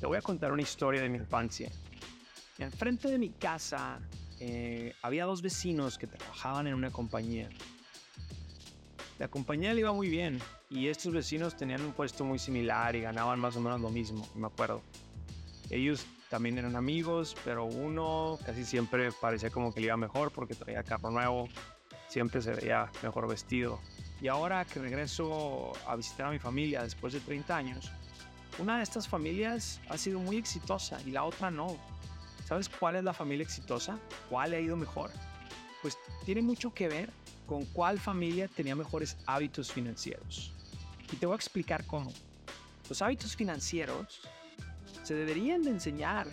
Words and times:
Te 0.00 0.06
voy 0.06 0.16
a 0.16 0.22
contar 0.22 0.50
una 0.50 0.62
historia 0.62 1.02
de 1.02 1.10
mi 1.10 1.18
infancia. 1.18 1.70
Enfrente 2.58 3.08
de 3.08 3.18
mi 3.18 3.28
casa 3.28 4.00
eh, 4.40 4.94
había 5.02 5.26
dos 5.26 5.42
vecinos 5.42 5.98
que 5.98 6.06
trabajaban 6.06 6.66
en 6.66 6.72
una 6.72 6.90
compañía. 6.90 7.50
La 9.18 9.28
compañía 9.28 9.74
le 9.74 9.80
iba 9.80 9.92
muy 9.92 10.08
bien 10.08 10.40
y 10.70 10.88
estos 10.88 11.12
vecinos 11.12 11.54
tenían 11.54 11.82
un 11.82 11.92
puesto 11.92 12.24
muy 12.24 12.38
similar 12.38 12.96
y 12.96 13.02
ganaban 13.02 13.38
más 13.38 13.56
o 13.56 13.60
menos 13.60 13.78
lo 13.78 13.90
mismo, 13.90 14.26
me 14.34 14.46
acuerdo. 14.46 14.80
Ellos 15.68 16.06
también 16.30 16.56
eran 16.56 16.76
amigos, 16.76 17.36
pero 17.44 17.66
uno 17.66 18.38
casi 18.46 18.64
siempre 18.64 19.10
parecía 19.12 19.50
como 19.50 19.74
que 19.74 19.80
le 19.80 19.88
iba 19.88 19.98
mejor 19.98 20.32
porque 20.32 20.54
traía 20.54 20.82
carro 20.82 21.10
nuevo, 21.10 21.46
siempre 22.08 22.40
se 22.40 22.54
veía 22.54 22.90
mejor 23.02 23.28
vestido. 23.28 23.78
Y 24.22 24.28
ahora 24.28 24.64
que 24.64 24.80
regreso 24.80 25.72
a 25.86 25.94
visitar 25.94 26.26
a 26.26 26.30
mi 26.30 26.38
familia 26.38 26.82
después 26.82 27.12
de 27.12 27.20
30 27.20 27.54
años, 27.54 27.92
una 28.58 28.78
de 28.78 28.82
estas 28.82 29.08
familias 29.08 29.80
ha 29.88 29.96
sido 29.96 30.18
muy 30.18 30.36
exitosa 30.36 31.00
y 31.06 31.10
la 31.10 31.24
otra 31.24 31.50
no. 31.50 31.76
¿Sabes 32.46 32.68
cuál 32.68 32.96
es 32.96 33.04
la 33.04 33.14
familia 33.14 33.44
exitosa? 33.44 33.98
¿Cuál 34.28 34.52
ha 34.52 34.60
ido 34.60 34.76
mejor? 34.76 35.10
Pues 35.82 35.96
tiene 36.24 36.42
mucho 36.42 36.74
que 36.74 36.88
ver 36.88 37.10
con 37.46 37.64
cuál 37.66 37.98
familia 37.98 38.48
tenía 38.48 38.74
mejores 38.74 39.16
hábitos 39.26 39.72
financieros. 39.72 40.52
Y 41.12 41.16
te 41.16 41.26
voy 41.26 41.34
a 41.34 41.36
explicar 41.36 41.86
cómo. 41.86 42.12
Los 42.88 43.02
hábitos 43.02 43.36
financieros 43.36 44.20
se 45.04 45.14
deberían 45.14 45.62
de 45.62 45.70
enseñar 45.70 46.26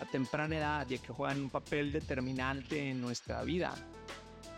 a 0.00 0.04
temprana 0.04 0.56
edad 0.56 0.86
ya 0.88 0.98
que 0.98 1.12
juegan 1.12 1.40
un 1.40 1.50
papel 1.50 1.92
determinante 1.92 2.90
en 2.90 3.00
nuestra 3.00 3.42
vida. 3.42 3.74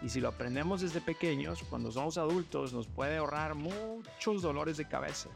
Y 0.02 0.08
si 0.08 0.20
lo 0.20 0.28
aprendemos 0.28 0.80
desde 0.80 1.00
pequeños, 1.00 1.62
cuando 1.70 1.90
somos 1.90 2.18
adultos 2.18 2.72
nos 2.72 2.86
puede 2.86 3.16
ahorrar 3.16 3.54
muchos 3.54 4.42
dolores 4.42 4.76
de 4.76 4.86
cabeza. 4.86 5.30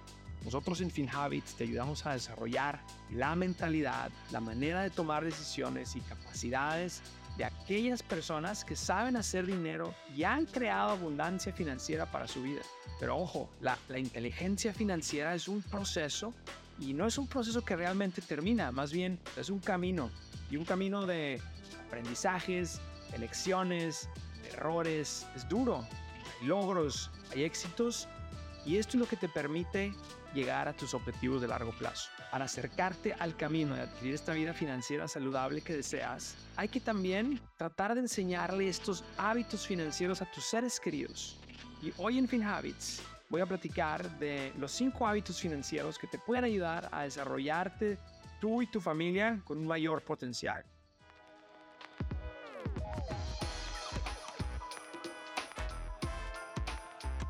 Nosotros 0.44 0.80
en 0.80 0.90
FinHabits 0.90 1.54
te 1.54 1.64
ayudamos 1.64 2.06
a 2.06 2.12
desarrollar 2.12 2.80
la 3.10 3.34
mentalidad, 3.34 4.10
la 4.30 4.40
manera 4.40 4.82
de 4.82 4.90
tomar 4.90 5.24
decisiones 5.24 5.96
y 5.96 6.00
capacidades 6.00 7.02
de 7.36 7.44
aquellas 7.44 8.02
personas 8.02 8.64
que 8.64 8.74
saben 8.74 9.16
hacer 9.16 9.46
dinero 9.46 9.94
y 10.16 10.24
han 10.24 10.46
creado 10.46 10.90
abundancia 10.90 11.52
financiera 11.52 12.10
para 12.10 12.26
su 12.26 12.42
vida. 12.42 12.62
Pero 12.98 13.16
ojo, 13.16 13.48
la, 13.60 13.78
la 13.88 13.98
inteligencia 13.98 14.72
financiera 14.72 15.34
es 15.34 15.48
un 15.48 15.62
proceso 15.62 16.34
y 16.80 16.94
no 16.94 17.06
es 17.06 17.18
un 17.18 17.26
proceso 17.26 17.64
que 17.64 17.76
realmente 17.76 18.22
termina, 18.22 18.72
más 18.72 18.92
bien 18.92 19.18
es 19.36 19.50
un 19.50 19.58
camino 19.60 20.10
y 20.50 20.56
un 20.56 20.64
camino 20.64 21.06
de 21.06 21.40
aprendizajes, 21.86 22.80
elecciones, 23.12 24.08
errores, 24.52 25.26
es 25.36 25.48
duro, 25.48 25.86
hay 26.40 26.46
logros, 26.46 27.10
hay 27.32 27.44
éxitos 27.44 28.08
y 28.64 28.76
esto 28.76 28.96
es 28.96 29.00
lo 29.00 29.08
que 29.08 29.16
te 29.16 29.28
permite 29.28 29.92
llegar 30.34 30.68
a 30.68 30.72
tus 30.72 30.94
objetivos 30.94 31.40
de 31.40 31.48
largo 31.48 31.72
plazo. 31.72 32.10
Para 32.30 32.44
acercarte 32.44 33.14
al 33.14 33.36
camino 33.36 33.74
de 33.74 33.82
adquirir 33.82 34.14
esta 34.14 34.32
vida 34.32 34.52
financiera 34.52 35.08
saludable 35.08 35.62
que 35.62 35.74
deseas, 35.74 36.36
hay 36.56 36.68
que 36.68 36.80
también 36.80 37.40
tratar 37.56 37.94
de 37.94 38.00
enseñarle 38.00 38.68
estos 38.68 39.04
hábitos 39.16 39.66
financieros 39.66 40.20
a 40.22 40.30
tus 40.30 40.44
seres 40.44 40.78
queridos. 40.78 41.38
Y 41.82 41.92
hoy 41.96 42.18
en 42.18 42.28
FinHabits 42.28 43.02
voy 43.28 43.40
a 43.40 43.46
platicar 43.46 44.18
de 44.18 44.52
los 44.58 44.72
cinco 44.72 45.06
hábitos 45.06 45.40
financieros 45.40 45.98
que 45.98 46.06
te 46.06 46.18
pueden 46.18 46.44
ayudar 46.44 46.88
a 46.92 47.02
desarrollarte 47.02 47.98
tú 48.40 48.62
y 48.62 48.66
tu 48.66 48.80
familia 48.80 49.40
con 49.44 49.58
un 49.58 49.66
mayor 49.66 50.02
potencial. 50.02 50.64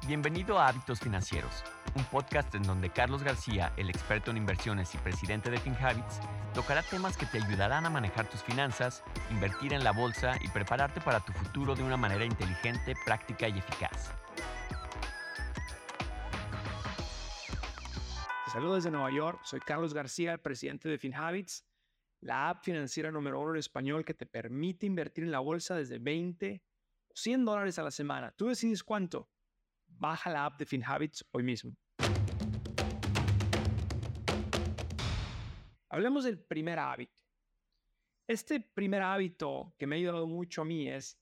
Bienvenido 0.09 0.59
a 0.59 0.69
Hábitos 0.69 1.01
Financieros, 1.01 1.62
un 1.95 2.03
podcast 2.05 2.55
en 2.55 2.62
donde 2.62 2.89
Carlos 2.89 3.23
García, 3.23 3.75
el 3.77 3.91
experto 3.91 4.31
en 4.31 4.39
inversiones 4.39 4.95
y 4.95 4.97
presidente 4.97 5.50
de 5.50 5.59
FinHabits, 5.59 6.20
tocará 6.55 6.83
temas 6.83 7.19
que 7.19 7.27
te 7.27 7.37
ayudarán 7.37 7.84
a 7.84 7.91
manejar 7.91 8.27
tus 8.27 8.42
finanzas, 8.42 9.05
invertir 9.31 9.75
en 9.75 9.84
la 9.84 9.92
bolsa 9.92 10.39
y 10.41 10.48
prepararte 10.48 11.03
para 11.03 11.23
tu 11.23 11.34
futuro 11.34 11.75
de 11.75 11.83
una 11.83 11.98
manera 11.98 12.25
inteligente, 12.25 12.95
práctica 13.05 13.50
y 13.50 13.59
eficaz. 13.59 14.15
Te 18.47 18.50
saludo 18.50 18.77
desde 18.77 18.91
Nueva 18.91 19.11
York, 19.11 19.41
soy 19.44 19.61
Carlos 19.61 19.93
García, 19.93 20.32
el 20.32 20.41
presidente 20.41 20.88
de 20.88 20.97
FinHabits, 20.97 21.66
la 22.22 22.49
app 22.49 22.65
financiera 22.65 23.11
número 23.11 23.41
uno 23.41 23.50
en 23.50 23.59
español 23.59 24.06
que 24.06 24.15
te 24.15 24.25
permite 24.25 24.87
invertir 24.87 25.25
en 25.25 25.32
la 25.32 25.41
bolsa 25.41 25.75
desde 25.75 25.99
20 25.99 26.62
o 27.09 27.12
100 27.15 27.44
dólares 27.44 27.78
a 27.78 27.82
la 27.82 27.91
semana. 27.91 28.32
Tú 28.34 28.47
decides 28.47 28.82
cuánto 28.82 29.28
baja 29.98 30.31
la 30.31 30.47
app 30.47 30.59
de 30.59 30.66
FinHabits 30.66 31.25
hoy 31.32 31.42
mismo. 31.42 31.76
Hablemos 35.91 36.25
del 36.25 36.38
primer 36.38 36.78
hábito. 36.78 37.22
Este 38.26 38.60
primer 38.60 39.03
hábito 39.03 39.75
que 39.78 39.87
me 39.87 39.97
ha 39.97 39.98
ayudado 39.98 40.26
mucho 40.26 40.62
a 40.62 40.64
mí 40.64 40.88
es, 40.88 41.19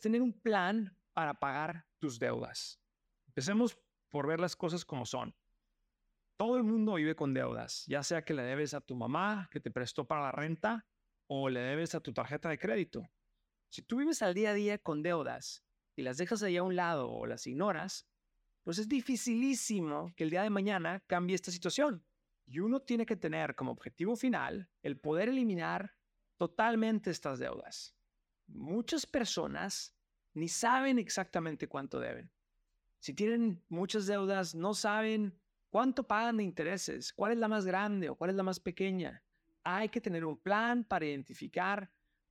tener 0.00 0.22
un 0.22 0.32
plan 0.32 0.96
para 1.12 1.34
pagar 1.34 1.84
tus 1.98 2.18
deudas. 2.18 2.80
Empecemos 3.26 3.76
por 4.08 4.28
ver 4.28 4.38
las 4.38 4.54
cosas 4.54 4.84
como 4.84 5.04
son. 5.04 5.34
Todo 6.36 6.56
el 6.56 6.62
mundo 6.62 6.94
vive 6.94 7.16
con 7.16 7.34
deudas, 7.34 7.84
ya 7.86 8.02
sea 8.02 8.24
que 8.24 8.34
le 8.34 8.42
debes 8.42 8.72
a 8.72 8.80
tu 8.80 8.94
mamá 8.94 9.48
que 9.50 9.60
te 9.60 9.70
prestó 9.70 10.06
para 10.06 10.22
la 10.22 10.32
renta 10.32 10.86
o 11.26 11.48
le 11.48 11.60
debes 11.60 11.94
a 11.94 12.00
tu 12.00 12.12
tarjeta 12.12 12.48
de 12.48 12.58
crédito. 12.58 13.02
Si 13.68 13.82
tú 13.82 13.96
vives 13.96 14.22
al 14.22 14.34
día 14.34 14.50
a 14.50 14.54
día 14.54 14.78
con 14.78 15.02
deudas 15.02 15.64
y 15.96 16.02
las 16.02 16.18
dejas 16.18 16.42
ahí 16.44 16.56
a 16.56 16.62
un 16.62 16.76
lado 16.76 17.10
o 17.10 17.26
las 17.26 17.46
ignoras, 17.46 18.08
pues 18.64 18.78
es 18.78 18.88
dificilísimo 18.88 20.12
que 20.16 20.24
el 20.24 20.30
día 20.30 20.42
de 20.42 20.50
mañana 20.50 21.04
cambie 21.06 21.36
esta 21.36 21.52
situación. 21.52 22.02
Y 22.46 22.58
uno 22.58 22.80
tiene 22.80 23.06
que 23.06 23.16
tener 23.16 23.54
como 23.54 23.72
objetivo 23.72 24.16
final 24.16 24.68
el 24.82 24.98
poder 24.98 25.28
eliminar 25.28 25.94
totalmente 26.36 27.10
estas 27.10 27.38
deudas. 27.38 27.94
Muchas 28.46 29.06
personas 29.06 29.94
ni 30.32 30.48
saben 30.48 30.98
exactamente 30.98 31.68
cuánto 31.68 32.00
deben. 32.00 32.30
Si 32.98 33.14
tienen 33.14 33.62
muchas 33.68 34.06
deudas, 34.06 34.54
no 34.54 34.74
saben 34.74 35.38
cuánto 35.70 36.06
pagan 36.06 36.38
de 36.38 36.44
intereses, 36.44 37.12
cuál 37.12 37.32
es 37.32 37.38
la 37.38 37.48
más 37.48 37.66
grande 37.66 38.08
o 38.08 38.16
cuál 38.16 38.30
es 38.30 38.36
la 38.36 38.42
más 38.42 38.60
pequeña. 38.60 39.22
Hay 39.62 39.90
que 39.90 40.00
tener 40.00 40.24
un 40.24 40.38
plan 40.38 40.84
para 40.84 41.06
identificar 41.06 41.90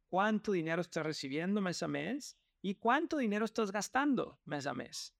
cuánto 0.09 0.51
dinero 0.51 0.81
estás 0.81 1.05
recibiendo 1.05 1.61
mes 1.61 1.81
a 1.83 1.87
mes 1.87 2.37
y 2.61 2.75
cuánto 2.75 3.17
dinero 3.17 3.45
estás 3.45 3.71
gastando 3.71 4.39
mes 4.45 4.65
a 4.65 4.73
mes. 4.73 5.15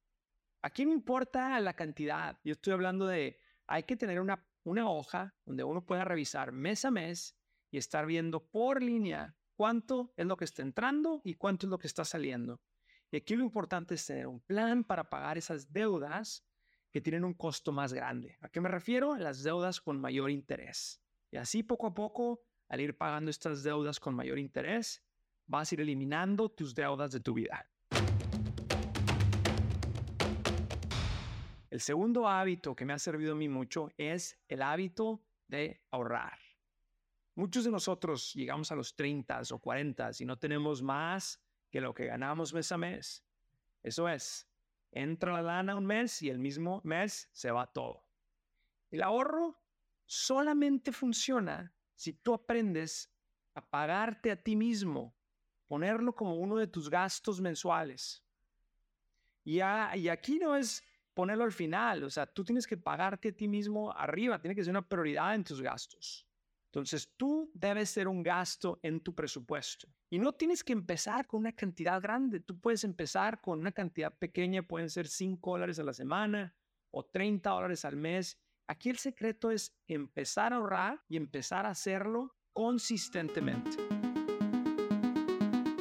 Aquí 0.64 0.86
no 0.86 0.94
importa 0.94 1.60
la 1.60 1.74
cantidad. 1.74 2.40
Yo 2.46 2.54
estoy 2.54 2.72
hablando 2.72 3.06
de, 3.06 3.38
hay 3.68 3.84
que 3.84 3.98
tener 3.98 4.22
una, 4.22 4.40
hoja 4.90 5.36
donde 5.46 5.66
uno 5.66 5.86
pueda 5.86 6.06
revisar 6.06 6.54
mes 6.54 6.86
a 6.86 6.92
mes 6.92 7.36
y 7.70 7.78
estar 7.78 8.06
viendo 8.06 8.40
por 8.40 8.82
línea 8.82 9.36
cuánto 9.58 10.14
es 10.16 10.26
lo 10.26 10.38
que 10.38 10.46
está 10.46 10.62
entrando 10.62 11.22
y 11.26 11.34
cuánto 11.34 11.66
es 11.66 11.70
lo 11.70 11.78
que 11.78 11.88
está 11.88 12.06
saliendo. 12.06 12.62
Y 13.12 13.18
aquí 13.18 13.36
lo 13.36 13.44
importante 13.44 13.96
es 13.96 14.06
tener 14.06 14.26
un 14.26 14.40
plan 14.40 14.86
para 14.86 15.10
pagar 15.10 15.38
esas 15.38 15.74
deudas 15.74 16.46
que 16.92 17.02
tienen 17.02 17.26
un 17.26 17.34
costo 17.34 17.74
más 17.74 17.92
grande. 17.92 18.38
¿A 18.40 18.48
qué 18.48 18.62
me 18.62 18.70
refiero? 18.70 19.18
Las 19.18 19.44
deudas 19.44 19.82
con 19.82 20.00
mayor 20.00 20.32
interés. 20.32 21.02
Y 21.30 21.36
así 21.36 21.62
poco 21.62 21.88
a 21.88 21.94
poco, 21.94 22.42
al 22.70 22.80
ir 22.80 22.98
pagando 22.98 23.30
estas 23.30 23.64
deudas 23.64 24.00
con 24.00 24.16
mayor 24.16 24.40
interés, 24.40 25.04
vas 25.46 25.70
a 25.70 25.76
ir 25.76 25.82
eliminando 25.82 26.48
tus 26.48 26.74
deudas 26.74 27.12
de 27.12 27.20
tu 27.20 27.34
vida. 27.34 27.68
El 31.74 31.82
segundo 31.82 32.28
hábito 32.28 32.76
que 32.76 32.86
me 32.86 32.94
ha 32.94 33.00
servido 33.00 33.32
a 33.32 33.36
mí 33.36 33.50
mucho 33.50 33.92
es 33.98 34.38
el 34.48 34.62
hábito 34.62 35.24
de 35.48 35.82
ahorrar. 35.90 36.38
Muchos 37.34 37.64
de 37.64 37.72
nosotros 37.72 38.32
llegamos 38.36 38.72
a 38.72 38.76
los 38.76 38.96
30 38.96 39.42
o 39.50 39.58
40 39.58 40.12
y 40.20 40.26
no 40.26 40.38
tenemos 40.38 40.84
más 40.84 41.42
que 41.72 41.82
lo 41.82 41.92
que 41.92 42.06
ganamos 42.06 42.54
mes 42.54 42.72
a 42.72 42.78
mes. 42.78 43.26
Eso 43.82 44.08
es, 44.08 44.48
entra 44.92 45.34
la 45.34 45.42
lana 45.42 45.76
un 45.76 45.88
mes 45.88 46.22
y 46.22 46.30
el 46.30 46.38
mismo 46.38 46.80
mes 46.84 47.28
se 47.32 47.50
va 47.50 47.66
todo. 47.66 48.06
El 48.92 49.02
ahorro 49.02 49.60
solamente 50.06 50.92
funciona 50.92 51.74
si 51.96 52.14
tú 52.14 52.36
aprendes 52.36 53.12
a 53.56 53.66
pagarte 53.66 54.30
a 54.30 54.36
ti 54.36 54.56
mismo, 54.56 55.16
ponerlo 55.66 56.14
como 56.14 56.36
uno 56.36 56.56
de 56.56 56.68
tus 56.68 56.88
gastos 56.88 57.42
mensuales. 57.42 58.24
Y, 59.44 59.56
y 59.56 60.10
aquí 60.10 60.38
no 60.38 60.56
es 60.56 60.84
ponerlo 61.14 61.44
al 61.44 61.52
final. 61.52 62.04
O 62.04 62.10
sea, 62.10 62.26
tú 62.26 62.44
tienes 62.44 62.68
que 62.68 62.78
pagarte 62.78 63.30
a 63.30 63.32
ti 63.32 63.48
mismo 63.48 63.92
arriba, 63.92 64.40
tiene 64.40 64.56
que 64.56 64.64
ser 64.64 64.72
una 64.72 64.88
prioridad 64.88 65.36
en 65.36 65.44
tus 65.44 65.62
gastos. 65.62 66.28
Entonces, 66.74 67.14
tú 67.18 67.52
debes 67.54 67.92
ser 67.92 68.08
un 68.08 68.24
gasto 68.24 68.80
en 68.82 69.00
tu 69.00 69.14
presupuesto. 69.14 69.88
Y 70.10 70.18
no 70.18 70.34
tienes 70.34 70.64
que 70.64 70.74
empezar 70.74 71.28
con 71.28 71.42
una 71.42 71.52
cantidad 71.52 72.02
grande. 72.02 72.40
Tú 72.40 72.60
puedes 72.60 72.84
empezar 72.84 73.42
con 73.42 73.60
una 73.60 73.72
cantidad 73.72 74.12
pequeña, 74.18 74.64
pueden 74.64 74.90
ser 74.90 75.08
5 75.08 75.52
dólares 75.52 75.78
a 75.78 75.84
la 75.84 75.94
semana 75.94 76.56
o 76.90 77.06
30 77.06 77.48
dólares 77.48 77.86
al 77.86 77.96
mes. 77.96 78.40
Aquí 78.68 78.90
el 78.90 78.98
secreto 78.98 79.52
es 79.52 79.78
empezar 79.88 80.52
a 80.52 80.56
ahorrar 80.56 81.04
y 81.08 81.18
empezar 81.18 81.68
a 81.68 81.70
hacerlo 81.70 82.36
consistentemente. 82.54 83.78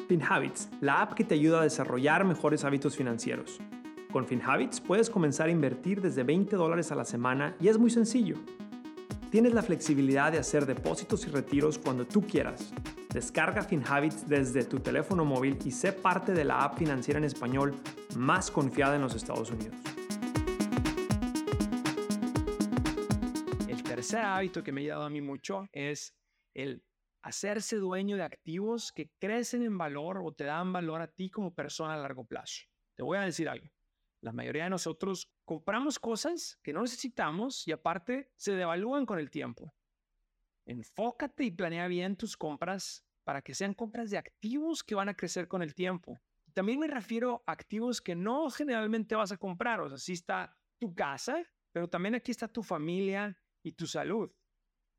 FinHabits, 0.08 0.68
la 0.82 1.00
app 1.00 1.14
que 1.14 1.24
te 1.24 1.36
ayuda 1.36 1.60
a 1.60 1.62
desarrollar 1.62 2.26
mejores 2.26 2.64
hábitos 2.64 2.96
financieros. 2.98 3.60
Con 4.12 4.26
FinHabits 4.26 4.82
puedes 4.82 5.08
comenzar 5.08 5.48
a 5.48 5.52
invertir 5.52 6.02
desde 6.02 6.22
20 6.22 6.54
dólares 6.56 6.92
a 6.92 6.94
la 6.94 7.06
semana 7.06 7.56
y 7.58 7.68
es 7.68 7.78
muy 7.78 7.88
sencillo. 7.88 8.36
Tienes 9.30 9.54
la 9.54 9.62
flexibilidad 9.62 10.30
de 10.30 10.36
hacer 10.36 10.66
depósitos 10.66 11.26
y 11.26 11.30
retiros 11.30 11.78
cuando 11.78 12.06
tú 12.06 12.20
quieras. 12.20 12.74
Descarga 13.08 13.62
FinHabits 13.62 14.28
desde 14.28 14.64
tu 14.64 14.80
teléfono 14.80 15.24
móvil 15.24 15.56
y 15.64 15.70
sé 15.70 15.94
parte 15.94 16.34
de 16.34 16.44
la 16.44 16.62
app 16.62 16.76
financiera 16.76 17.16
en 17.16 17.24
español 17.24 17.74
más 18.14 18.50
confiada 18.50 18.96
en 18.96 19.00
los 19.00 19.14
Estados 19.14 19.50
Unidos. 19.50 19.76
El 23.66 23.82
tercer 23.82 24.20
hábito 24.20 24.62
que 24.62 24.72
me 24.72 24.82
ha 24.82 24.82
ayudado 24.82 25.04
a 25.04 25.10
mí 25.10 25.22
mucho 25.22 25.66
es 25.72 26.14
el 26.52 26.84
hacerse 27.22 27.76
dueño 27.76 28.18
de 28.18 28.24
activos 28.24 28.92
que 28.92 29.08
crecen 29.18 29.62
en 29.62 29.78
valor 29.78 30.20
o 30.22 30.32
te 30.32 30.44
dan 30.44 30.70
valor 30.70 31.00
a 31.00 31.06
ti 31.06 31.30
como 31.30 31.54
persona 31.54 31.94
a 31.94 31.96
largo 31.96 32.26
plazo. 32.26 32.64
Te 32.94 33.02
voy 33.02 33.16
a 33.16 33.22
decir 33.22 33.48
algo. 33.48 33.68
La 34.22 34.30
mayoría 34.30 34.64
de 34.64 34.70
nosotros 34.70 35.28
compramos 35.44 35.98
cosas 35.98 36.56
que 36.62 36.72
no 36.72 36.82
necesitamos 36.82 37.66
y 37.66 37.72
aparte 37.72 38.30
se 38.36 38.52
devalúan 38.52 39.04
con 39.04 39.18
el 39.18 39.30
tiempo. 39.30 39.74
Enfócate 40.64 41.42
y 41.42 41.50
planea 41.50 41.88
bien 41.88 42.16
tus 42.16 42.36
compras 42.36 43.04
para 43.24 43.42
que 43.42 43.52
sean 43.52 43.74
compras 43.74 44.10
de 44.10 44.18
activos 44.18 44.84
que 44.84 44.94
van 44.94 45.08
a 45.08 45.16
crecer 45.16 45.48
con 45.48 45.60
el 45.60 45.74
tiempo. 45.74 46.20
También 46.52 46.78
me 46.78 46.86
refiero 46.86 47.42
a 47.46 47.52
activos 47.52 48.00
que 48.00 48.14
no 48.14 48.48
generalmente 48.50 49.16
vas 49.16 49.32
a 49.32 49.36
comprar. 49.38 49.80
O 49.80 49.88
sea, 49.88 49.98
sí 49.98 50.12
está 50.12 50.56
tu 50.78 50.94
casa, 50.94 51.42
pero 51.72 51.88
también 51.88 52.14
aquí 52.14 52.30
está 52.30 52.46
tu 52.46 52.62
familia 52.62 53.36
y 53.60 53.72
tu 53.72 53.88
salud. 53.88 54.30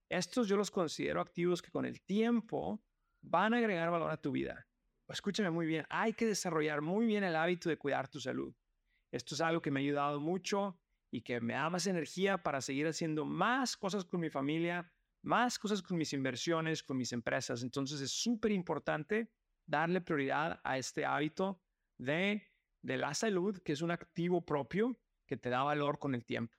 Estos 0.09 0.49
yo 0.49 0.57
los 0.57 0.69
considero 0.69 1.21
activos 1.21 1.61
que 1.61 1.71
con 1.71 1.85
el 1.85 2.01
tiempo 2.01 2.83
van 3.21 3.53
a 3.53 3.57
agregar 3.57 3.89
valor 3.89 4.11
a 4.11 4.17
tu 4.17 4.33
vida. 4.33 4.67
Escúchame 5.07 5.49
muy 5.49 5.65
bien, 5.65 5.85
hay 5.89 6.11
que 6.11 6.25
desarrollar 6.25 6.81
muy 6.81 7.05
bien 7.05 7.23
el 7.23 7.37
hábito 7.37 7.69
de 7.69 7.77
cuidar 7.77 8.09
tu 8.09 8.19
salud. 8.19 8.53
Esto 9.13 9.36
es 9.36 9.42
algo 9.42 9.62
que 9.62 9.69
me 9.69 9.80
ha 9.80 9.83
ayudado 9.83 10.19
mucho 10.19 10.75
y 11.12 11.21
que 11.21 11.39
me 11.39 11.54
da 11.54 11.69
más 11.69 11.86
energía 11.86 12.42
para 12.42 12.62
seguir 12.62 12.88
haciendo 12.88 13.25
más 13.25 13.77
cosas 13.77 14.06
con 14.06 14.19
mi 14.19 14.31
familia, 14.31 14.92
más 15.21 15.60
cosas 15.60 15.83
con 15.83 16.00
mis 16.00 16.13
inversiones, 16.13 16.81
con 16.81 16.98
mis 16.98 17.13
empresas. 17.13 17.62
Entonces 17.62 18.01
es 18.01 18.10
súper 18.10 18.51
importante 18.51 19.31
darle 19.68 20.01
prioridad 20.01 20.60
a 20.63 20.80
este 20.80 21.06
hábito 21.06 21.62
de, 22.00 22.42
de 22.81 22.98
la 22.98 23.13
salud, 23.13 23.56
que 23.60 23.74
es 23.74 23.83
un 23.83 23.92
activo 23.92 24.44
propio 24.44 25.00
que 25.27 25.38
te 25.38 25.51
da 25.51 25.62
valor 25.62 26.00
con 26.00 26.16
el 26.16 26.25
tiempo. 26.25 26.57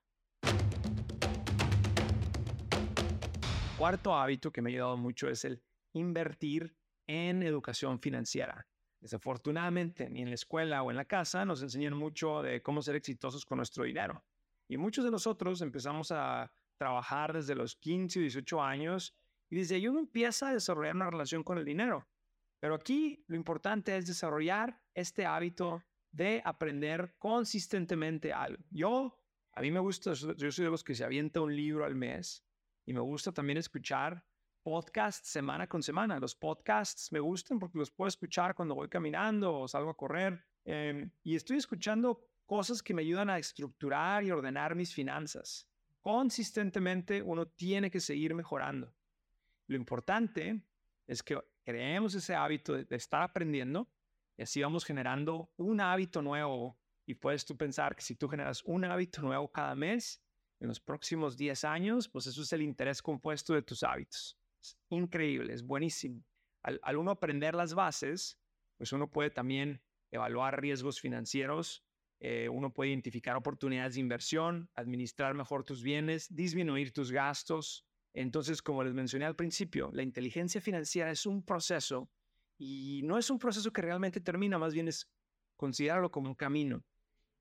Cuarto 3.77 4.15
hábito 4.15 4.53
que 4.53 4.63
me 4.63 4.71
ha 4.71 4.75
ayudado 4.75 4.97
mucho 4.97 5.29
es 5.29 5.45
el 5.45 5.61
invertir 5.93 6.77
en 7.09 7.43
educación 7.43 7.99
financiera. 7.99 8.69
Desafortunadamente, 9.05 10.09
ni 10.09 10.23
en 10.23 10.31
la 10.31 10.35
escuela 10.35 10.83
o 10.83 10.91
en 10.91 10.97
la 10.97 11.05
casa 11.05 11.45
nos 11.45 11.61
enseñan 11.61 11.93
mucho 11.93 12.41
de 12.41 12.63
cómo 12.63 12.81
ser 12.81 12.97
exitosos 12.97 13.45
con 13.45 13.59
nuestro 13.59 13.85
dinero. 13.85 14.25
Y 14.67 14.79
muchos 14.79 15.05
de 15.05 15.11
nosotros 15.11 15.61
empezamos 15.61 16.11
a 16.11 16.51
trabajar 16.79 17.35
desde 17.35 17.55
los 17.55 17.77
15 17.77 18.19
o 18.19 18.23
18 18.23 18.63
años 18.63 19.15
y 19.51 19.57
desde 19.57 19.75
ahí 19.75 19.89
uno 19.89 19.99
empieza 19.99 20.49
a 20.49 20.55
desarrollar 20.55 20.97
una 20.97 21.11
relación 21.11 21.45
con 21.45 21.59
el 21.59 21.67
dinero. 21.67 22.09
Pero 22.61 22.77
aquí 22.77 23.23
lo 23.27 23.37
importante 23.37 23.95
es 23.95 24.07
desarrollar 24.07 24.81
este 24.95 25.27
hábito 25.27 25.85
de 26.11 26.41
aprender 26.43 27.15
consistentemente 27.19 28.33
algo. 28.33 28.65
Yo, 28.71 29.21
a 29.53 29.61
mí 29.61 29.71
me 29.71 29.81
gusta, 29.81 30.15
yo 30.15 30.51
soy 30.51 30.65
de 30.65 30.71
los 30.71 30.83
que 30.83 30.95
se 30.95 31.05
avienta 31.05 31.43
un 31.43 31.55
libro 31.55 31.85
al 31.85 31.95
mes 31.95 32.43
y 32.87 32.95
me 32.95 33.01
gusta 33.01 33.33
también 33.33 33.59
escuchar 33.59 34.25
podcast 34.65 35.27
semana 35.27 35.67
con 35.67 35.83
semana. 35.83 36.19
Los 36.19 36.35
podcasts 36.35 37.13
me 37.13 37.21
gustan 37.21 37.59
porque 37.59 37.77
los 37.77 37.91
puedo 37.91 38.09
escuchar 38.09 38.55
cuando 38.55 38.75
voy 38.75 38.89
caminando 38.89 39.55
o 39.55 39.69
salgo 39.69 39.91
a 39.91 39.97
correr. 39.97 40.43
Em, 40.65 41.11
y 41.23 41.37
estoy 41.37 41.59
escuchando 41.59 42.27
cosas 42.47 42.83
que 42.83 42.95
me 42.95 43.03
ayudan 43.03 43.29
a 43.29 43.39
estructurar 43.39 44.25
y 44.25 44.31
ordenar 44.31 44.75
mis 44.75 44.95
finanzas. 44.95 45.69
Consistentemente 46.01 47.21
uno 47.23 47.47
tiene 47.47 47.91
que 47.91 48.01
seguir 48.01 48.35
mejorando. 48.35 48.95
Lo 49.67 49.77
importante 49.77 50.63
es 51.07 51.23
que 51.23 51.39
creemos 51.63 52.15
ese 52.15 52.35
hábito 52.35 52.73
de, 52.73 52.87
de 52.87 52.97
estar 52.97 53.21
aprendiendo 53.21 53.87
y 54.39 54.43
así 54.45 54.63
vamos 54.63 54.87
generando 54.87 55.53
un 55.59 55.79
hábito 55.83 56.23
nuevo. 56.23 56.79
Y 57.05 57.13
puedes 57.13 57.45
tú 57.45 57.55
pensar 57.55 57.95
que 57.95 58.03
si 58.03 58.15
tú 58.15 58.29
generas 58.29 58.63
un 58.65 58.87
hábito 58.87 59.21
nuevo 59.21 59.47
cada 59.53 59.75
mes, 59.75 60.23
en 60.59 60.69
los 60.69 60.81
próximos 60.81 61.37
10 61.37 61.65
años, 61.65 62.09
pues 62.09 62.27
eso 62.27 62.41
es 62.41 62.51
el 62.55 62.63
interés 62.63 63.03
compuesto 63.03 63.53
de 63.53 63.61
tus 63.61 63.83
hábitos 63.83 64.39
increíble, 64.89 65.53
es 65.53 65.63
buenísimo. 65.63 66.25
Al, 66.63 66.97
uno 66.97 67.11
aprender 67.11 67.55
las 67.55 67.75
bases, 67.75 68.39
pues 68.77 68.93
uno 68.93 69.11
puede 69.11 69.31
también 69.31 69.83
evaluar 70.11 70.61
riesgos 70.61 71.01
financieros, 71.01 71.85
eh, 72.21 72.49
uno 72.49 72.73
puede 72.73 72.91
identificar 72.91 73.37
oportunidades 73.37 73.95
de 73.95 74.01
inversión, 74.01 74.71
administrar 74.75 75.35
mejor 75.35 75.65
tus 75.65 75.83
bienes, 75.83 76.35
disminuir 76.35 76.93
tus 76.93 77.13
gastos. 77.13 77.85
Entonces, 78.15 78.63
como 78.63 78.83
les 78.83 78.95
mencioné 78.95 79.27
al 79.27 79.37
principio, 79.37 79.91
la 79.93 80.03
inteligencia 80.03 80.61
financiera 80.61 81.11
es 81.11 81.27
un 81.27 81.45
proceso 81.45 82.09
y 82.57 83.03
no 83.05 83.19
es 83.19 83.29
un 83.29 83.39
proceso 83.39 83.73
que 83.73 83.83
realmente 83.83 84.21
termina, 84.21 84.59
más 84.59 84.73
bien 84.73 84.89
es 84.89 85.11
considerarlo 85.57 86.11
como 86.11 86.29
un 86.29 86.35
camino, 86.35 86.83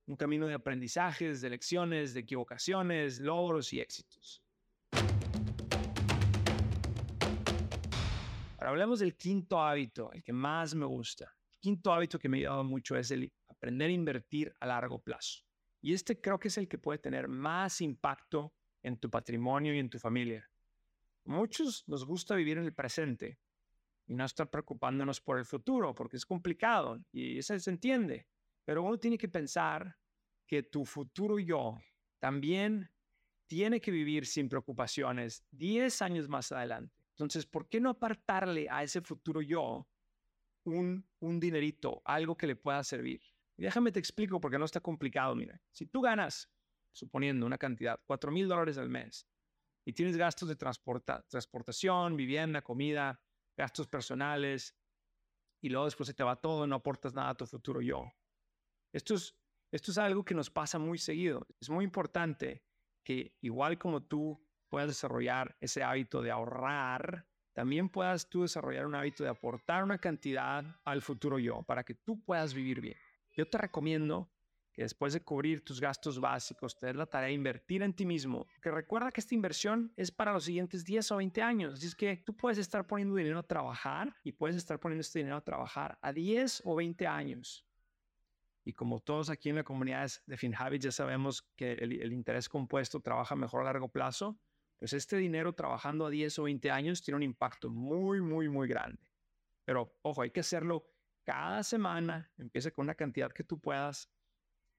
un 0.08 0.16
camino 0.16 0.48
de 0.48 0.56
aprendizajes, 0.56 1.42
de 1.42 1.52
lecciones, 1.52 2.14
de 2.14 2.22
equivocaciones, 2.22 3.20
logros 3.20 3.72
y 3.72 3.80
éxitos. 3.80 4.44
Ahora 8.64 8.72
hablemos 8.72 9.00
del 9.00 9.18
quinto 9.18 9.60
hábito, 9.60 10.10
el 10.14 10.24
que 10.24 10.32
más 10.32 10.74
me 10.74 10.86
gusta. 10.86 11.26
El 11.52 11.60
quinto 11.60 11.92
hábito 11.92 12.18
que 12.18 12.30
me 12.30 12.38
ha 12.38 12.40
ayudado 12.40 12.64
mucho 12.64 12.96
es 12.96 13.12
el 13.12 13.30
aprender 13.50 13.90
a 13.90 13.92
invertir 13.92 14.54
a 14.58 14.66
largo 14.66 15.00
plazo. 15.00 15.44
Y 15.82 15.94
este 15.94 16.22
creo 16.22 16.40
que 16.40 16.48
es 16.48 16.58
el 16.58 16.70
que 16.70 16.78
puede 16.78 16.98
tener 16.98 17.28
más 17.28 17.82
impacto 17.82 18.54
en 18.82 18.96
tu 18.96 19.10
patrimonio 19.10 19.76
y 19.76 19.80
en 19.80 19.90
tu 19.90 20.00
familia. 20.00 20.50
Muchos 21.26 21.84
nos 21.90 22.06
gusta 22.06 22.36
vivir 22.36 22.58
en 22.58 22.64
el 22.64 22.74
presente 22.74 23.38
y 24.06 24.14
no 24.14 24.24
estar 24.24 24.50
preocupándonos 24.50 25.20
por 25.20 25.40
el 25.40 25.46
futuro, 25.46 25.94
porque 25.94 26.16
es 26.16 26.26
complicado 26.26 27.04
y 27.12 27.40
eso 27.40 27.60
se 27.60 27.70
entiende. 27.70 28.30
Pero 28.64 28.84
uno 28.84 28.98
tiene 28.98 29.18
que 29.18 29.28
pensar 29.28 29.94
que 30.48 30.64
tu 30.64 30.86
futuro 30.86 31.38
yo 31.38 31.82
también 32.18 32.90
tiene 33.46 33.82
que 33.82 33.92
vivir 33.92 34.26
sin 34.26 34.48
preocupaciones 34.48 35.44
10 35.52 36.02
años 36.02 36.30
más 36.30 36.50
adelante. 36.54 37.03
Entonces, 37.14 37.46
¿por 37.46 37.70
qué 37.70 37.80
no 37.80 37.90
apartarle 37.90 38.68
a 38.70 38.84
ese 38.84 39.02
futuro 39.02 39.42
yo 39.42 39.88
un, 40.66 41.08
un 41.20 41.40
dinerito, 41.40 42.02
algo 42.06 42.36
que 42.36 42.48
le 42.48 42.56
pueda 42.56 42.84
servir? 42.84 43.22
déjame 43.56 43.92
te 43.92 44.00
explico 44.00 44.42
porque 44.42 44.58
no 44.58 44.66
está 44.66 44.80
complicado, 44.80 45.36
mira. 45.36 45.62
Si 45.72 45.86
tú 45.86 46.02
ganas, 46.02 46.52
suponiendo 46.92 47.46
una 47.46 47.58
cantidad, 47.58 48.00
4 48.06 48.32
mil 48.32 48.48
dólares 48.48 48.78
al 48.78 48.90
mes, 48.90 49.28
y 49.86 49.94
tienes 49.94 50.18
gastos 50.18 50.50
de 50.50 50.56
transporta, 50.56 51.26
transportación, 51.28 52.16
vivienda, 52.16 52.62
comida, 52.62 53.22
gastos 53.56 53.88
personales, 53.88 54.76
y 55.62 55.70
luego 55.70 55.86
después 55.86 56.08
se 56.08 56.14
te 56.14 56.24
va 56.24 56.36
todo, 56.36 56.68
no 56.68 56.76
aportas 56.76 57.14
nada 57.14 57.30
a 57.30 57.36
tu 57.36 57.46
futuro 57.46 57.82
yo. 57.82 58.12
Esto 58.92 59.16
es, 59.16 59.36
esto 59.72 59.92
es 59.92 59.98
algo 59.98 60.24
que 60.24 60.36
nos 60.36 60.50
pasa 60.50 60.78
muy 60.78 60.98
seguido. 60.98 61.48
Es 61.60 61.70
muy 61.70 61.86
importante 61.86 62.64
que 63.04 63.36
igual 63.42 63.78
como 63.78 64.04
tú 64.04 64.46
puedas 64.74 64.88
desarrollar 64.88 65.56
ese 65.62 65.84
hábito 65.84 66.24
de 66.24 66.32
ahorrar, 66.32 67.28
también 67.54 67.90
puedas 67.90 68.28
tú 68.28 68.42
desarrollar 68.42 68.88
un 68.88 68.96
hábito 68.96 69.24
de 69.24 69.30
aportar 69.30 69.84
una 69.84 70.00
cantidad 70.00 70.66
al 70.84 71.04
futuro 71.04 71.38
yo 71.38 71.62
para 71.62 71.84
que 71.84 71.94
tú 71.94 72.24
puedas 72.24 72.56
vivir 72.56 72.82
bien. 72.82 72.98
Yo 73.34 73.48
te 73.48 73.60
recomiendo 73.60 74.32
que 74.72 74.82
después 74.82 75.14
de 75.14 75.22
cubrir 75.22 75.64
tus 75.64 75.80
gastos 75.80 76.20
básicos, 76.20 76.76
te 76.76 76.88
des 76.88 76.96
la 76.96 77.06
tarea 77.06 77.28
de 77.28 77.36
invertir 77.36 77.84
en 77.84 77.94
ti 77.94 78.04
mismo. 78.04 78.48
Que 78.64 78.72
recuerda 78.72 79.12
que 79.12 79.22
esta 79.22 79.36
inversión 79.36 79.94
es 79.96 80.10
para 80.10 80.34
los 80.34 80.46
siguientes 80.46 80.84
10 80.84 81.12
o 81.12 81.18
20 81.18 81.44
años. 81.44 81.74
Así 81.76 81.86
es 81.86 81.94
que 81.94 82.18
tú 82.26 82.36
puedes 82.36 82.58
estar 82.58 82.88
poniendo 82.88 83.14
dinero 83.14 83.38
a 83.38 83.44
trabajar 83.44 84.16
y 84.24 84.32
puedes 84.32 84.56
estar 84.56 84.80
poniendo 84.80 85.02
este 85.02 85.20
dinero 85.20 85.38
a 85.38 85.42
trabajar 85.42 86.00
a 86.02 86.12
10 86.12 86.64
o 86.66 86.74
20 86.74 87.06
años. 87.06 87.64
Y 88.66 88.74
como 88.74 89.02
todos 89.02 89.30
aquí 89.30 89.50
en 89.50 89.58
la 89.58 89.64
comunidad 89.64 90.10
de 90.26 90.36
FinHabit 90.36 90.82
ya 90.82 90.92
sabemos 90.92 91.44
que 91.56 91.74
el, 91.74 92.02
el 92.02 92.12
interés 92.12 92.50
compuesto 92.50 93.02
trabaja 93.02 93.36
mejor 93.36 93.62
a 93.62 93.66
largo 93.66 93.90
plazo, 93.90 94.40
pues 94.84 94.92
este 94.92 95.16
dinero 95.16 95.54
trabajando 95.54 96.06
a 96.06 96.10
10 96.10 96.40
o 96.40 96.44
20 96.44 96.70
años 96.70 97.02
tiene 97.02 97.16
un 97.16 97.24
impacto 97.24 97.70
muy, 97.70 98.20
muy, 98.20 98.50
muy 98.50 98.68
grande. 98.68 99.00
Pero 99.64 99.98
ojo, 100.02 100.24
hay 100.24 100.32
que 100.32 100.42
hacerlo 100.42 100.92
cada 101.24 101.64
semana, 101.64 102.30
empieza 102.38 102.70
con 102.70 102.84
una 102.84 102.94
cantidad 102.94 103.32
que 103.32 103.46
tú 103.46 103.62
puedas, 103.62 104.12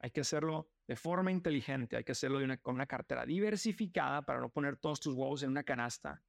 hay 0.00 0.11
que 0.11 0.20
hacerlo 0.20 0.70
de 0.87 0.94
forma 0.94 1.32
inteligente, 1.32 1.96
hay 1.96 2.04
que 2.04 2.12
hacerlo 2.12 2.38
con 2.61 2.75
una 2.75 2.84
cartera 2.84 3.25
diversificada 3.25 4.20
para 4.20 4.40
no 4.40 4.50
poner 4.50 4.76
todos 4.76 5.00
tus 5.00 5.14
huevos 5.14 5.42
en 5.42 5.49
una 5.49 5.62
canasta. 5.62 6.23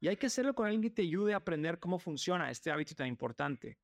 Y 0.00 0.08
hay 0.08 0.18
que 0.18 0.26
hacerlo 0.26 0.54
con 0.54 0.66
alguien 0.66 0.82
que 0.82 0.90
te 0.90 1.00
ayude 1.00 1.32
a 1.32 1.38
aprender 1.38 1.78
cómo 1.78 1.98
funciona 1.98 2.50
este 2.50 2.70
hábito 2.70 2.94
tan 2.94 3.06
importante. 3.06 3.78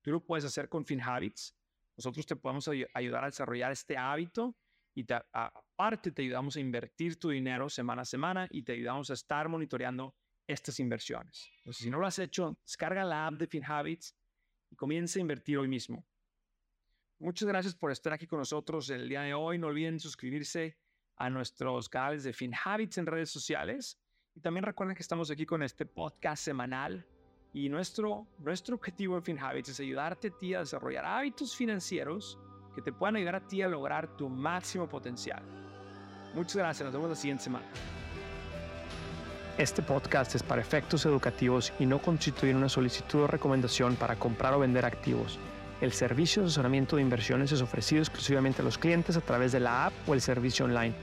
Tú 0.00 0.10
lo 0.10 0.24
puedes 0.24 0.46
hacer 0.46 0.70
con 0.70 0.86
FinHabits. 0.86 1.54
Nosotros 1.98 2.24
te 2.24 2.34
podemos 2.34 2.66
ayudar 2.94 3.24
a 3.24 3.26
desarrollar 3.26 3.72
este 3.72 3.98
hábito 3.98 4.56
y 4.94 5.04
aparte 5.80 6.10
te 6.10 6.20
ayudamos 6.20 6.56
a 6.56 6.60
invertir 6.60 7.18
tu 7.18 7.30
dinero 7.30 7.70
semana 7.70 8.02
a 8.02 8.04
semana 8.04 8.46
y 8.50 8.62
te 8.62 8.72
ayudamos 8.72 9.08
a 9.08 9.14
estar 9.14 9.48
monitoreando 9.48 10.14
estas 10.46 10.78
inversiones. 10.78 11.50
Entonces, 11.56 11.82
si 11.82 11.90
no 11.90 11.98
lo 11.98 12.06
has 12.06 12.18
hecho, 12.18 12.58
descarga 12.62 13.02
la 13.02 13.26
app 13.26 13.34
de 13.34 13.46
FinHabits 13.46 14.14
y 14.70 14.76
comienza 14.76 15.18
a 15.18 15.22
invertir 15.22 15.56
hoy 15.56 15.68
mismo. 15.68 16.04
Muchas 17.18 17.48
gracias 17.48 17.74
por 17.74 17.90
estar 17.90 18.12
aquí 18.12 18.26
con 18.26 18.40
nosotros 18.40 18.90
el 18.90 19.08
día 19.08 19.22
de 19.22 19.32
hoy. 19.32 19.56
No 19.56 19.68
olviden 19.68 19.98
suscribirse 19.98 20.76
a 21.16 21.30
nuestros 21.30 21.88
canales 21.88 22.24
de 22.24 22.34
FinHabits 22.34 22.98
en 22.98 23.06
redes 23.06 23.30
sociales 23.30 23.98
Y 24.34 24.40
también 24.40 24.64
recuerden 24.64 24.94
que 24.94 25.02
estamos 25.02 25.30
aquí 25.30 25.46
con 25.46 25.62
este 25.62 25.86
podcast 25.86 26.44
semanal 26.44 27.06
y 27.54 27.70
nuestro, 27.70 28.26
nuestro 28.38 28.76
objetivo 28.76 29.16
en 29.16 29.22
FinHabits 29.22 29.70
es 29.70 29.80
ayudarte 29.80 30.28
a 30.28 30.38
ti 30.38 30.54
a 30.54 30.60
desarrollar 30.60 31.06
hábitos 31.06 31.56
financieros 31.56 32.38
que 32.74 32.82
te 32.82 32.92
puedan 32.92 33.16
ayudar 33.16 33.36
a 33.36 33.46
ti 33.46 33.62
a 33.62 33.68
lograr 33.68 34.16
tu 34.16 34.28
máximo 34.28 34.86
potencial. 34.86 35.69
Muchas 36.34 36.56
gracias, 36.56 36.84
nos 36.84 36.92
vemos 36.92 37.10
la 37.10 37.16
siguiente 37.16 37.44
semana. 37.44 37.64
Este 39.58 39.82
podcast 39.82 40.34
es 40.34 40.42
para 40.42 40.62
efectos 40.62 41.04
educativos 41.04 41.72
y 41.78 41.86
no 41.86 42.00
constituye 42.00 42.54
una 42.54 42.68
solicitud 42.68 43.22
o 43.22 43.26
recomendación 43.26 43.96
para 43.96 44.16
comprar 44.16 44.54
o 44.54 44.60
vender 44.60 44.84
activos. 44.84 45.38
El 45.80 45.92
servicio 45.92 46.42
de 46.42 46.48
asesoramiento 46.48 46.96
de 46.96 47.02
inversiones 47.02 47.52
es 47.52 47.62
ofrecido 47.62 48.00
exclusivamente 48.00 48.62
a 48.62 48.64
los 48.64 48.78
clientes 48.78 49.16
a 49.16 49.20
través 49.20 49.50
de 49.52 49.60
la 49.60 49.86
app 49.86 49.92
o 50.06 50.14
el 50.14 50.20
servicio 50.20 50.66
online. 50.66 50.94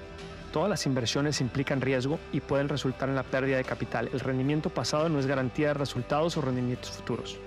Todas 0.53 0.69
las 0.69 0.85
inversiones 0.85 1.41
implican 1.41 1.81
riesgo 1.81 2.19
y 2.31 2.39
pueden 2.39 2.69
resultar 2.69 3.09
en 3.09 3.15
la 3.15 3.23
pérdida 3.23 3.57
de 3.57 3.65
capital. 3.65 4.09
El 4.13 4.21
rendimiento 4.21 4.69
pasado 4.69 5.09
no 5.09 5.19
es 5.19 5.25
garantía 5.25 5.69
de 5.69 5.73
resultados 5.73 6.37
o 6.37 6.41
rendimientos 6.41 6.91
futuros. 6.91 7.37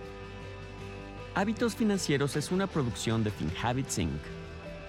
Hábitos 1.34 1.75
Financieros 1.75 2.37
es 2.37 2.52
una 2.52 2.66
producción 2.66 3.25
de 3.25 3.30
FinHabits 3.30 3.99
Inc., 3.99 4.39